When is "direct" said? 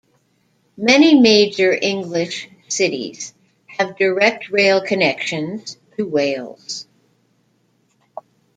3.99-4.49